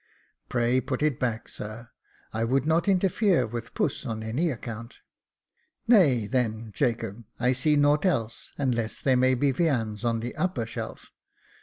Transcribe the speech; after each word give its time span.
"Pray 0.49 0.81
put 0.81 1.03
it 1.03 1.19
back, 1.19 1.47
sir; 1.47 1.91
I 2.33 2.43
would 2.43 2.65
not 2.65 2.87
interfere 2.87 3.45
with 3.45 3.75
puss 3.75 4.03
on 4.03 4.23
any 4.23 4.49
account." 4.49 4.97
Nay, 5.87 6.25
then, 6.25 6.71
Jacob, 6.73 7.23
I 7.39 7.51
see 7.53 7.75
naught 7.75 8.03
else, 8.03 8.51
unless 8.57 8.99
there 8.99 9.15
may 9.15 9.35
be 9.35 9.51
viands 9.51 10.03
on 10.03 10.21
the 10.21 10.35
upper 10.35 10.65
shelf. 10.65 11.11